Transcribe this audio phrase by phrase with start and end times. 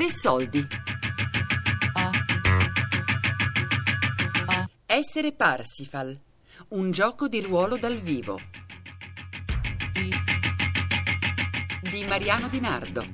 [0.00, 0.66] Tre soldi.
[4.86, 6.18] Essere Parsifal.
[6.68, 8.40] Un gioco di ruolo dal vivo.
[11.82, 13.04] Di Mariano Di Nardo.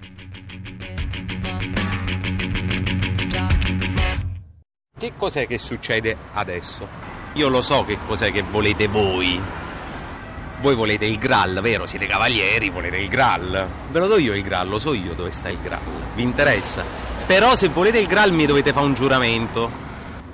[4.97, 6.87] Che cos'è che succede adesso?
[7.33, 9.66] Io lo so che cos'è che volete voi.
[10.67, 11.87] Voi volete il Graal, vero?
[11.87, 13.69] Siete cavalieri, volete il Graal.
[13.89, 15.81] Ve lo do io il Graal, lo so io dove sta il Graal.
[16.17, 16.83] Vi interessa?
[17.25, 19.71] Però se volete il Graal mi dovete fare un giuramento.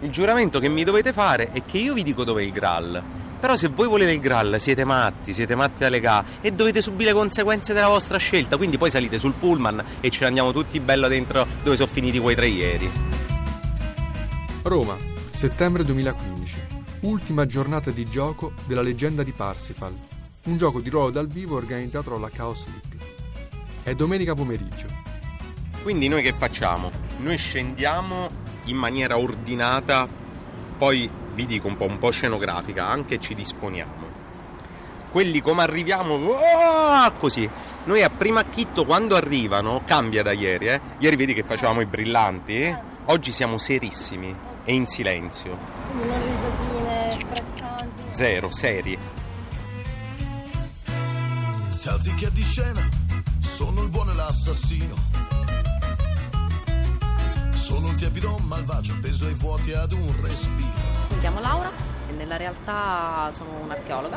[0.00, 3.02] Il giuramento che mi dovete fare è che io vi dico dove è il Graal.
[3.40, 7.10] Però se voi volete il Graal siete matti, siete matti da legà e dovete subire
[7.10, 8.56] le conseguenze della vostra scelta.
[8.56, 12.18] Quindi poi salite sul pullman e ce ne andiamo tutti bello dentro dove sono finiti
[12.18, 12.90] quei tre ieri.
[14.62, 14.96] Roma,
[15.30, 16.56] settembre 2015.
[17.00, 20.11] Ultima giornata di gioco della leggenda di Parsifal.
[20.44, 22.98] Un gioco di ruolo dal vivo organizzato dalla Chaos League.
[23.84, 24.88] È domenica pomeriggio.
[25.84, 26.90] Quindi noi che facciamo?
[27.18, 28.28] Noi scendiamo
[28.64, 30.08] in maniera ordinata,
[30.76, 34.10] poi vi dico un po', un po' scenografica, anche ci disponiamo.
[35.12, 37.48] Quelli come arriviamo, oh, così.
[37.84, 40.80] Noi a primo acchitto quando arrivano, cambia da ieri, eh.
[40.98, 42.76] Ieri vedi che facevamo i brillanti?
[43.04, 45.56] Oggi siamo serissimi e in silenzio.
[45.92, 48.02] Quindi non risatine, sprezzanti.
[48.10, 48.98] Zero, seri.
[51.82, 52.80] Salzi che di scena,
[53.40, 54.94] sono il buono e l'assassino.
[57.50, 60.64] Sono un tiepido malvagio appeso ai vuoti ad un respiro.
[61.08, 61.72] Mi chiamo Laura
[62.08, 64.16] e nella realtà sono un'archeologa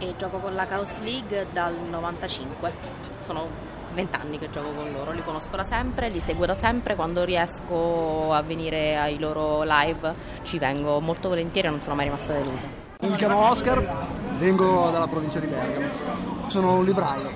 [0.00, 2.72] e gioco con la Chaos League dal 95.
[3.20, 3.46] Sono
[3.94, 8.32] vent'anni che gioco con loro, li conosco da sempre, li seguo da sempre, quando riesco
[8.32, 12.66] a venire ai loro live ci vengo molto volentieri e non sono mai rimasta delusa.
[13.02, 16.37] Mi chiamo Oscar, vengo dalla provincia di Bergamo.
[16.48, 17.30] Sono un libraio,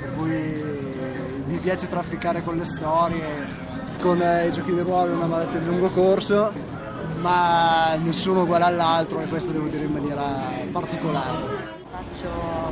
[0.00, 0.62] per cui
[1.46, 3.48] mi piace trafficare con le storie,
[4.00, 6.52] con eh, i giochi di ruolo una maletta di lungo corso,
[7.18, 10.22] ma nessuno uguale all'altro e questo devo dire in maniera
[10.70, 11.78] particolare.
[11.90, 12.28] Faccio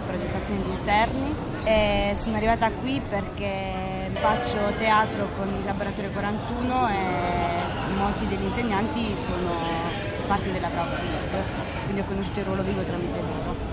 [0.06, 1.34] progettazioni di interni
[1.64, 9.14] e sono arrivata qui perché faccio teatro con il laboratorio 41 e molti degli insegnanti
[9.26, 9.50] sono
[10.28, 11.44] parte della League,
[11.86, 13.67] quindi ho conosciuto il ruolo vivo tramite loro.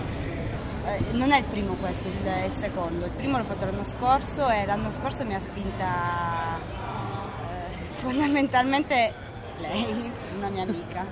[0.85, 2.13] Eh, non è il primo questo, il,
[2.45, 3.05] il secondo.
[3.05, 9.13] Il primo l'ho fatto l'anno scorso e l'anno scorso mi ha spinta eh, fondamentalmente
[9.57, 11.05] lei, una mia amica.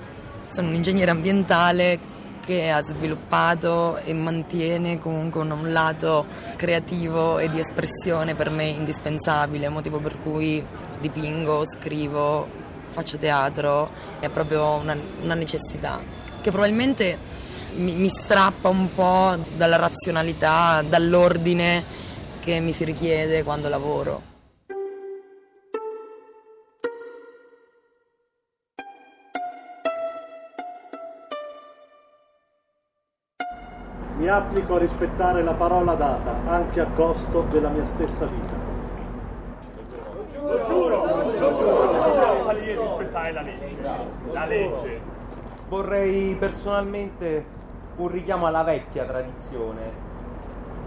[0.50, 2.12] Sono un ingegnere ambientale
[2.46, 9.70] che ha sviluppato e mantiene comunque un lato creativo e di espressione per me indispensabile,
[9.70, 10.64] motivo per cui
[11.00, 12.48] dipingo, scrivo,
[12.90, 16.00] faccio teatro, è proprio una, una necessità
[16.42, 17.18] che probabilmente
[17.76, 21.84] mi, mi strappa un po' dalla razionalità, dall'ordine
[22.42, 24.32] che mi si richiede quando lavoro.
[34.18, 38.72] Mi applico a rispettare la parola data, anche a costo della mia stessa vita.
[40.40, 43.92] Lo giuro, lo giuro, lo giuro, salire e rispettare la legge.
[44.32, 45.02] La legge.
[45.68, 47.62] Vorrei personalmente
[47.96, 50.12] un richiamo alla vecchia tradizione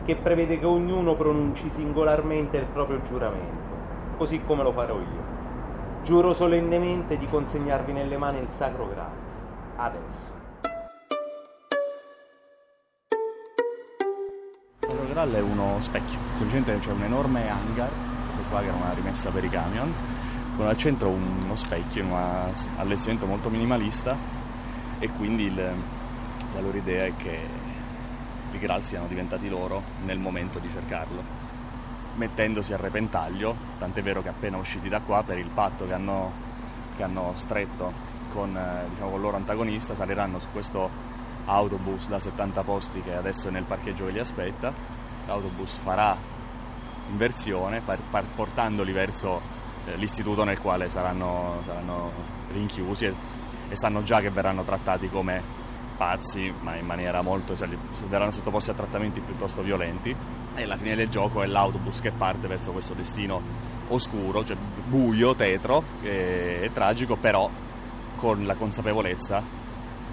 [0.05, 5.35] che prevede che ognuno pronunci singolarmente il proprio giuramento, così come lo farò io.
[6.03, 9.25] Giuro solennemente di consegnarvi nelle mani il sacro grado.
[9.77, 10.35] Adesso.
[14.81, 17.91] Il Graal è uno specchio, semplicemente c'è un enorme hangar,
[18.27, 19.93] questo qua che era una rimessa per i camion,
[20.57, 24.17] con al centro uno specchio, un allestimento molto minimalista
[25.01, 25.75] e quindi il,
[26.57, 27.39] la loro idea è che
[28.51, 31.23] i Graal siano diventati loro nel momento di cercarlo,
[32.15, 36.33] mettendosi a repentaglio, tant'è vero che appena usciti da qua per il patto che hanno,
[36.97, 37.93] che hanno stretto
[38.33, 40.89] con, eh, diciamo, con il loro antagonista saliranno su questo
[41.45, 44.73] autobus da 70 posti che adesso è nel parcheggio che li aspetta,
[45.27, 46.17] l'autobus farà
[47.11, 49.41] inversione par- par- portandoli verso
[49.85, 52.13] eh, l'istituto nel quale saranno, saranno
[52.51, 53.15] rinchiusi e,
[53.69, 55.56] e, sanno già che verranno trattati come
[55.97, 57.57] pazzi, ma in maniera molto...
[57.57, 57.69] Cioè,
[58.09, 60.15] verranno sottoposti a trattamenti piuttosto violenti
[60.55, 63.41] e alla fine del gioco è l'autobus che parte verso questo destino
[63.89, 67.49] oscuro, cioè buio, tetro e, e tragico, però
[68.17, 69.43] con la consapevolezza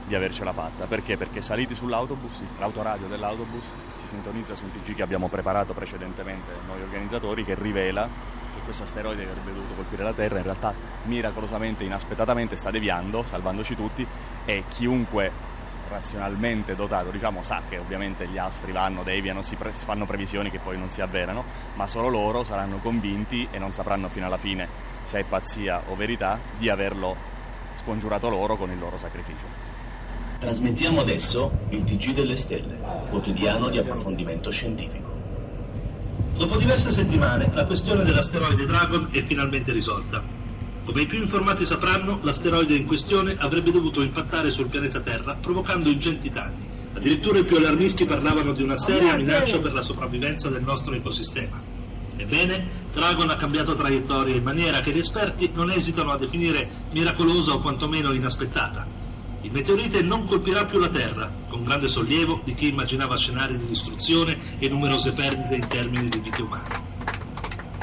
[0.06, 0.86] di avercela fatta.
[0.86, 1.18] Perché?
[1.18, 3.66] Perché saliti sull'autobus, l'autoradio dell'autobus
[3.96, 8.08] si sintonizza su un TG che abbiamo preparato precedentemente noi organizzatori che rivela
[8.54, 10.74] che questo asteroide che avrebbe dovuto colpire la Terra in realtà
[11.06, 14.06] miracolosamente, inaspettatamente sta deviando, salvandoci tutti
[14.46, 15.52] e chiunque
[15.94, 20.60] razionalmente dotato, diciamo, sa che ovviamente gli astri vanno, deviano, si, pre- fanno previsioni che
[20.60, 21.44] poi non si avverano,
[21.76, 24.68] ma solo loro saranno convinti e non sapranno fino alla fine
[25.04, 27.16] se è pazzia o verità di averlo
[27.82, 29.72] scongiurato loro con il loro sacrificio.
[30.40, 32.78] Trasmettiamo adesso il TG delle Stelle,
[33.10, 35.12] quotidiano di approfondimento scientifico.
[36.36, 40.33] Dopo diverse settimane, la questione dell'asteroide Dragon è finalmente risolta.
[40.86, 45.90] Come i più informati sapranno, l'asteroide in questione avrebbe dovuto impattare sul pianeta Terra, provocando
[45.90, 46.68] ingenti danni.
[46.94, 51.60] Addirittura i più allarmisti parlavano di una seria minaccia per la sopravvivenza del nostro ecosistema.
[52.18, 57.54] Ebbene, Dragon ha cambiato traiettoria in maniera che gli esperti non esitano a definire miracolosa
[57.54, 58.86] o quantomeno inaspettata.
[59.42, 63.68] Il meteorite non colpirà più la Terra, con grande sollievo di chi immaginava scenari di
[63.68, 66.93] distruzione e numerose perdite in termini di vite umane.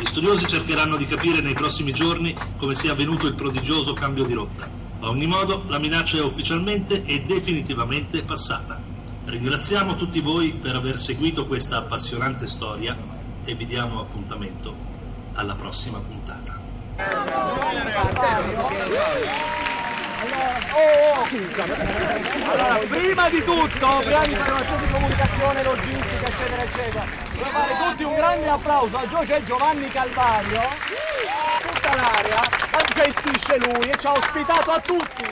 [0.00, 4.32] Gli studiosi cercheranno di capire nei prossimi giorni come sia avvenuto il prodigioso cambio di
[4.32, 4.66] rotta.
[5.00, 8.80] A ogni modo, la minaccia è ufficialmente e definitivamente passata.
[9.26, 12.96] Ringraziamo tutti voi per aver seguito questa appassionante storia
[13.44, 14.74] e vi diamo appuntamento
[15.34, 16.58] alla prossima puntata.
[22.46, 27.90] Allora, prima di tutto, prima di fare un'azione di comunicazione, logistica, eccetera, eccetera, vorrei fare
[27.90, 30.60] tutti un grande applauso a Gio- c'è Giovanni Calvario,
[31.62, 32.40] tutta l'area,
[32.94, 35.24] gestisce lui e ci ha ospitato a tutti.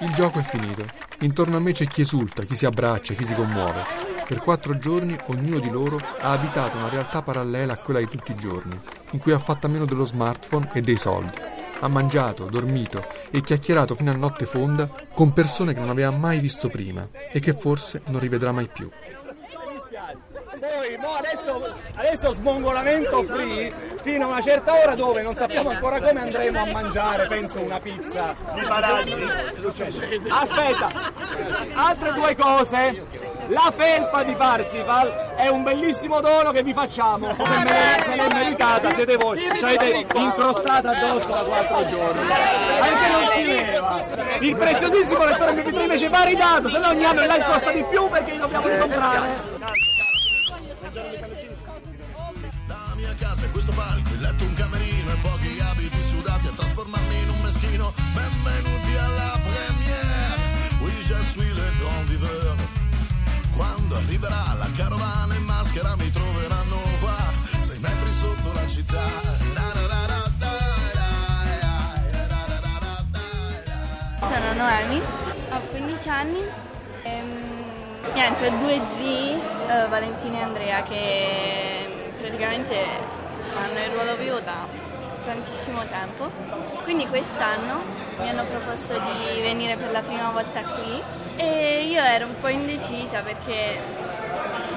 [0.00, 0.84] Il gioco è finito.
[1.20, 4.10] Intorno a me c'è chi esulta, chi si abbraccia, chi si commuove.
[4.26, 8.32] Per quattro giorni ognuno di loro ha abitato una realtà parallela a quella di tutti
[8.32, 8.78] i giorni,
[9.10, 11.38] in cui ha fatto a meno dello smartphone e dei soldi.
[11.80, 16.38] Ha mangiato, dormito e chiacchierato fino a notte fonda con persone che non aveva mai
[16.40, 18.88] visto prima e che forse non rivedrà mai più.
[20.62, 26.00] Poi, mo adesso, adesso smongolamento free fino a una certa ora dove non sappiamo ancora
[26.00, 28.32] come andremo a mangiare, penso una pizza.
[28.54, 29.24] Di paraggi.
[30.28, 30.88] Aspetta,
[31.74, 33.06] altre due cose.
[33.48, 37.34] La felpa di Parsifal è un bellissimo dono che vi facciamo.
[37.34, 39.40] Come me se l'è meritata, siete voi.
[39.58, 42.20] Ci avete incrostata addosso da quattro giorni.
[42.20, 44.38] Anche non si leva.
[44.38, 48.08] Il preziosissimo lettore MP3 invece va ridato, se no ogni anno là costa di più
[48.08, 49.91] perché li dobbiamo ricomprare.
[50.92, 51.00] La
[52.96, 57.18] mia casa è questo palco, il letto un camerino e pochi abiti sudati a trasformarmi
[57.18, 57.94] in un meschino.
[58.12, 60.36] Benvenuti alla première.
[60.82, 62.56] Oui, je suis le grand viveur.
[63.56, 67.16] Quando arriverà la carovana in maschera mi troveranno qua,
[67.64, 69.00] sei metri sotto la città.
[74.18, 75.00] Sono Noemi,
[75.52, 76.42] ho 15 anni.
[77.04, 77.62] Ehm,
[78.12, 79.40] niente, ho due zii,
[79.72, 82.76] eh, Valentina e Andrea, che praticamente
[83.52, 84.66] fanno il ruolo vivo da
[85.24, 86.30] tantissimo tempo.
[86.82, 87.80] Quindi quest'anno
[88.18, 91.02] mi hanno proposto di venire per la prima volta qui
[91.36, 93.80] e io ero un po' indecisa perché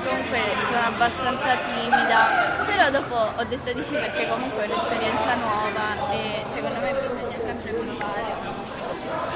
[0.05, 6.11] comunque sono abbastanza timida, però dopo ho detto di sì perché comunque è un'esperienza nuova
[6.11, 8.53] e secondo me bisogna sempre provare.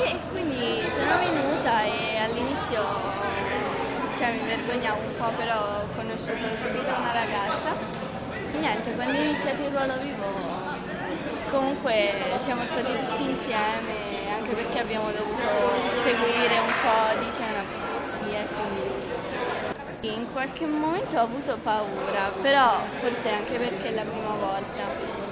[0.03, 3.18] E quindi sono venuta e all'inizio
[4.19, 7.73] cioè, mi vergognavo un po', però ho conosciuto subito una ragazza.
[8.51, 10.67] E niente, quando è iniziato il ruolo vivo
[11.49, 12.13] comunque
[12.43, 15.47] siamo stati tutti insieme, anche perché abbiamo dovuto
[16.01, 18.45] seguire un po' di scena polizia,
[19.99, 24.83] quindi in qualche momento ho avuto paura, però forse anche perché è la prima volta.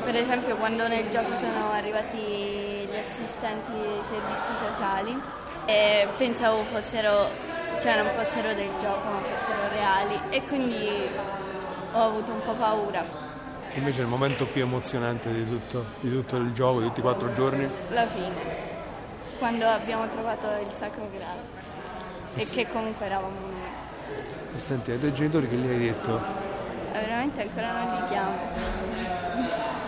[0.03, 5.21] Per esempio quando nel gioco sono arrivati gli assistenti dei servizi sociali
[5.65, 7.29] e pensavo fossero,
[7.81, 10.89] cioè non fossero del gioco ma fossero reali e quindi
[11.93, 13.25] ho avuto un po' paura.
[13.73, 17.31] Invece il momento più emozionante di tutto, di tutto il gioco, di tutti i quattro
[17.33, 18.33] giorni, La fine,
[19.37, 21.39] quando abbiamo trovato il Sacro Graal
[22.35, 24.55] e che comunque eravamo noi.
[24.55, 26.17] e senti, ai tuoi genitori che gli hai detto?
[26.93, 28.35] Eh, Veramente ancora non li chiamo.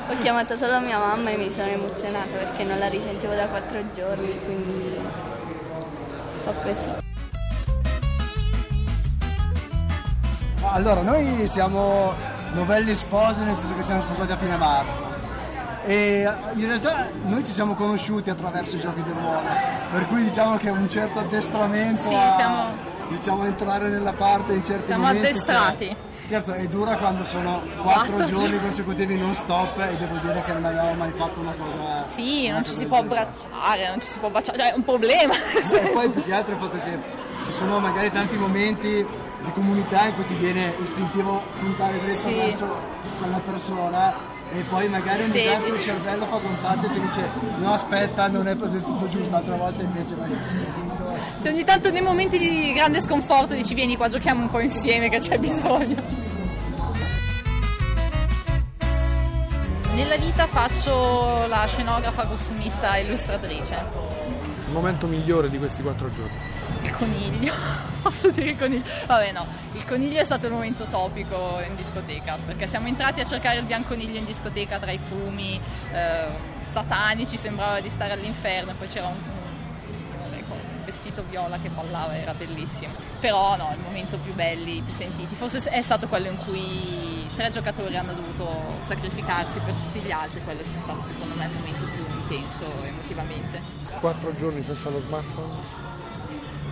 [0.10, 3.80] Ho chiamato solo mia mamma e mi sono emozionata perché non la risentivo da quattro
[3.94, 7.09] giorni, quindi un po' così.
[10.72, 12.14] Allora, noi siamo
[12.54, 15.08] novelli sposi, nel senso che siamo sposati a fine marzo.
[15.86, 19.42] E in realtà noi ci siamo conosciuti attraverso i giochi di ruolo,
[19.92, 22.64] per cui diciamo che un certo addestramento Sì, a siamo-
[23.10, 25.28] diciamo, entrare nella parte in certi Siamo momenti.
[25.28, 25.88] addestrati.
[25.88, 26.08] c'è.
[26.28, 30.64] Certo, è dura quando sono quattro giorni consecutivi non stop e devo dire che non
[30.64, 32.04] avevamo mai fatto una cosa.
[32.14, 34.72] Sì, una non ci cosa si del può abbracciare, non ci si può baciare, cioè
[34.72, 35.34] è un problema.
[35.34, 37.00] E poi più che altro il fatto che
[37.46, 39.04] ci sono magari tanti momenti
[39.44, 42.34] di comunità in cui ti viene istintivo puntare dritto Sì.
[42.36, 42.78] verso
[43.20, 44.14] quella persona
[44.52, 47.30] e poi magari ogni tanto il cervello fa contatto e ti dice
[47.60, 51.08] no aspetta non è del tutto giusto, l'altra volta invece vai istinto.
[51.40, 55.10] Se ogni tanto nei momenti di grande sconforto dici vieni qua giochiamo un po' insieme
[55.10, 56.28] che c'è bisogno.
[59.96, 63.74] Nella vita faccio la scenografa, costumista e illustratrice.
[64.68, 66.38] Il momento migliore di questi quattro giorni.
[67.00, 67.54] Coniglio,
[68.04, 68.84] posso dire coniglio?
[69.06, 73.26] Vabbè no, il coniglio è stato il momento topico in discoteca, perché siamo entrati a
[73.26, 75.58] cercare il bianconiglio in discoteca tra i fumi
[75.94, 76.26] eh,
[76.74, 81.70] satanici, sembrava di stare all'inferno, poi c'era un, un signore con un vestito viola che
[81.70, 82.92] ballava, era bellissimo.
[83.22, 87.50] Però no, il momento più belli, più sentiti, forse è stato quello in cui tre
[87.50, 91.86] giocatori hanno dovuto sacrificarsi per tutti gli altri, quello è stato secondo me il momento
[91.96, 93.62] più intenso emotivamente.
[94.02, 95.89] Quattro giorni senza lo smartphone?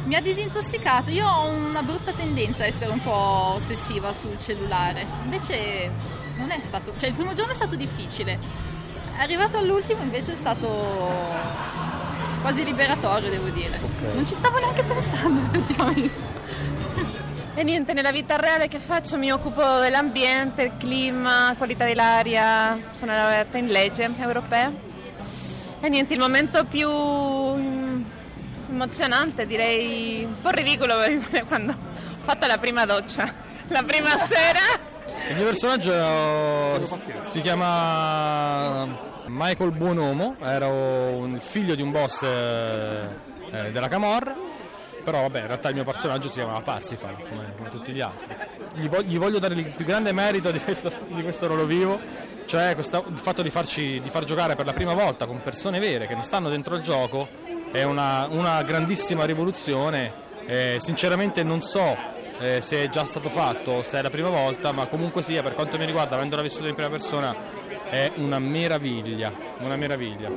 [0.08, 5.06] Mi ha disintossicato, io ho una brutta tendenza a essere un po' ossessiva sul cellulare,
[5.26, 5.92] invece
[6.38, 8.40] non è stato, cioè il primo giorno è stato difficile,
[9.18, 10.70] arrivato all'ultimo invece è stato
[12.40, 13.78] quasi liberatorio devo dire,
[14.14, 16.36] non ci stavo neanche pensando effettivamente.
[17.56, 19.18] E niente, nella vita reale che faccio?
[19.18, 24.72] Mi occupo dell'ambiente, il clima, qualità dell'aria, sono laureata in legge europea.
[25.80, 26.88] E niente, il momento più
[28.78, 30.96] emozionante, direi un po' ridicolo
[31.48, 31.78] quando ho
[32.22, 33.34] fatto la prima doccia,
[33.70, 34.60] la prima sera.
[35.30, 38.86] Il mio personaggio si chiama
[39.26, 43.08] Michael Buonomo, ero un figlio di un boss eh,
[43.52, 44.36] eh, della Camorra,
[45.04, 48.36] però vabbè in realtà il mio personaggio si chiamava Parsifal, come, tutti gli altri.
[48.76, 52.00] Gli, vo- gli voglio dare il più grande merito di questo, di questo ruolo vivo,
[52.46, 55.80] cioè questa- il fatto di, farci, di far giocare per la prima volta con persone
[55.80, 60.26] vere che non stanno dentro il gioco è una, una grandissima rivoluzione.
[60.46, 61.96] Eh, sinceramente non so
[62.40, 65.44] eh, se è già stato fatto o se è la prima volta, ma comunque sia,
[65.44, 67.36] per quanto mi riguarda, avendola vissuto in prima persona,
[67.90, 70.30] è una meraviglia, una meraviglia.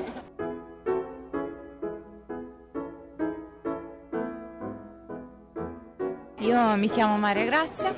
[6.39, 7.95] Io mi chiamo Maria Grazia,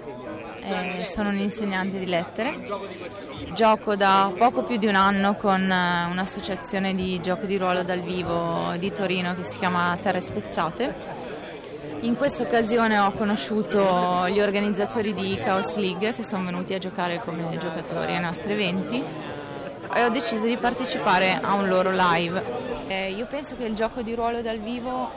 [0.65, 2.61] eh, sono un'insegnante di lettere,
[3.53, 8.01] gioco da poco più di un anno con eh, un'associazione di gioco di ruolo dal
[8.01, 10.95] vivo di Torino che si chiama Terre Spezzate.
[12.01, 17.19] In questa occasione ho conosciuto gli organizzatori di Chaos League che sono venuti a giocare
[17.19, 19.03] come giocatori ai nostri eventi
[19.95, 22.43] e ho deciso di partecipare a un loro live.
[22.89, 25.11] Eh, io penso che il gioco di ruolo dal vivo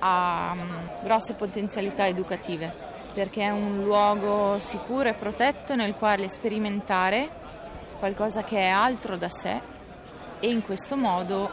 [0.00, 7.46] ha mm, grosse potenzialità educative perché è un luogo sicuro e protetto nel quale sperimentare
[7.98, 9.60] qualcosa che è altro da sé
[10.40, 11.50] e in questo modo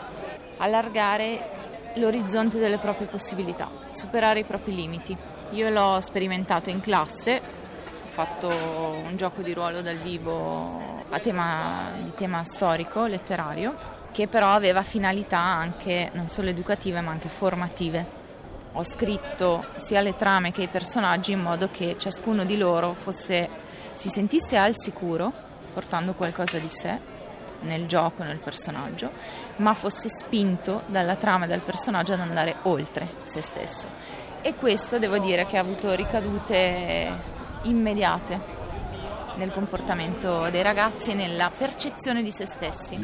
[0.58, 1.50] allargare
[1.96, 5.18] l'orizzonte delle proprie possibilità, superare i propri limiti.
[5.52, 12.14] Io l'ho sperimentato in classe, ho fatto un gioco di ruolo dal vivo tema, di
[12.16, 18.24] tema storico, letterario, che però aveva finalità anche non solo educative ma anche formative.
[18.74, 23.50] Ho scritto sia le trame che i personaggi in modo che ciascuno di loro fosse,
[23.94, 25.32] si sentisse al sicuro,
[25.76, 26.98] portando qualcosa di sé
[27.62, 29.12] nel gioco, nel personaggio,
[29.58, 33.88] ma fosse spinto dalla trama e dal personaggio ad andare oltre se stesso.
[34.42, 37.12] E questo devo dire che ha avuto ricadute
[37.64, 38.54] immediate
[39.36, 42.96] nel comportamento dei ragazzi e nella percezione di se stessi.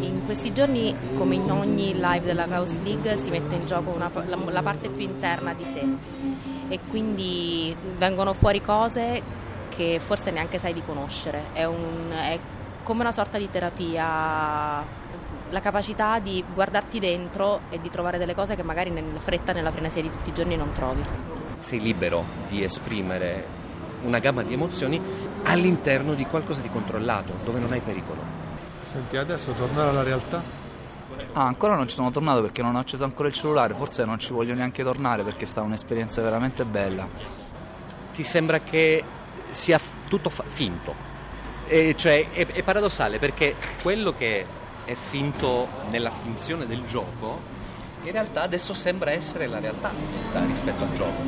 [0.00, 4.10] In questi giorni, come in ogni live della Chaos League, si mette in gioco una-
[4.26, 5.86] la, la parte più interna di sé
[6.68, 9.22] e quindi vengono fuori cose
[9.68, 11.44] che forse neanche sai di conoscere.
[11.52, 12.38] È, un- è
[12.82, 14.06] come una sorta di terapia,
[15.50, 19.70] la capacità di guardarti dentro e di trovare delle cose che magari nella fretta, nella
[19.70, 21.02] frenesia di tutti i giorni non trovi.
[21.60, 23.44] sei libero di esprimere
[24.02, 25.00] una gamma di emozioni
[25.44, 28.20] all'interno di qualcosa di controllato, dove non hai pericolo.
[28.82, 30.40] Senti, adesso tornare alla realtà?
[31.38, 34.18] Ah, ancora non ci sono tornato perché non ho acceso ancora il cellulare, forse non
[34.18, 37.08] ci voglio neanche tornare perché è stata un'esperienza veramente bella.
[38.12, 39.04] Ti sembra che
[39.52, 40.92] sia f- tutto fa- finto?
[41.68, 44.44] E cioè, è, è paradossale perché quello che
[44.84, 47.40] è finto nella finzione del gioco,
[48.02, 51.22] in realtà adesso sembra essere la realtà finta rispetto al gioco.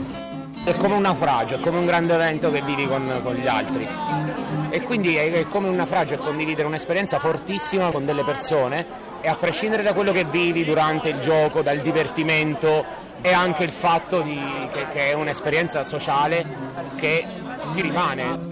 [0.65, 3.87] È come un naufragio, è come un grande evento che vivi con, con gli altri.
[4.71, 9.29] E quindi è, è come un naufragio, è condividere un'esperienza fortissima con delle persone e
[9.29, 12.85] a prescindere da quello che vivi durante il gioco, dal divertimento
[13.21, 16.45] e anche il fatto di- che, che è un'esperienza sociale
[16.97, 17.27] che
[17.75, 18.49] ti rimane.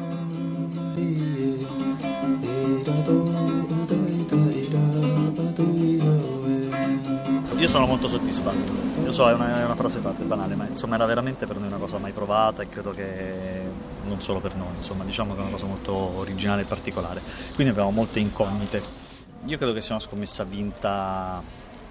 [7.57, 8.87] Io sono molto soddisfatto.
[9.03, 11.57] Io so, è una, è una frase fatta, è banale, ma insomma era veramente per
[11.57, 13.63] noi una cosa mai provata e credo che
[14.05, 17.21] non solo per noi, insomma diciamo che è una cosa molto originale e particolare.
[17.55, 19.08] Quindi avevamo molte incognite.
[19.45, 21.43] Io credo che sia una scommessa vinta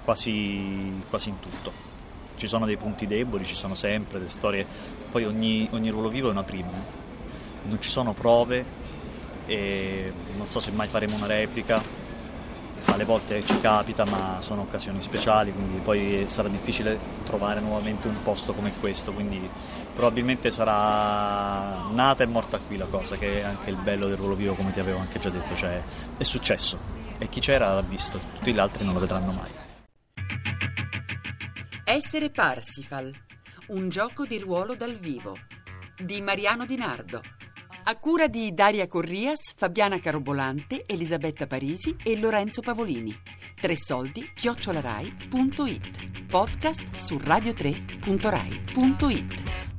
[0.03, 1.71] quasi, quasi in tutto.
[2.35, 4.65] Ci sono dei punti deboli, ci sono sempre delle storie,
[5.09, 6.69] poi ogni, ogni ruolo vivo è una prima.
[7.63, 8.65] Non ci sono prove
[9.45, 11.81] e non so se mai faremo una replica,
[12.85, 18.21] alle volte ci capita ma sono occasioni speciali quindi poi sarà difficile trovare nuovamente un
[18.23, 19.49] posto come questo quindi
[19.93, 24.35] probabilmente sarà nata e morta qui la cosa che è anche il bello del ruolo
[24.35, 25.81] vivo come ti avevo anche già detto cioè
[26.17, 29.65] è successo e chi c'era l'ha visto tutti gli altri non lo vedranno mai
[31.89, 33.13] Essere Parsifal,
[33.67, 35.37] un gioco di ruolo dal vivo
[35.97, 37.21] di Mariano Di Nardo.
[37.83, 43.17] A cura di Daria Corrias, Fabiana Carobolante, Elisabetta Parisi e Lorenzo Pavolini.
[43.59, 46.25] Tre soldi chiocciolarai.it.
[46.25, 49.76] Podcast su radio3.rai.it.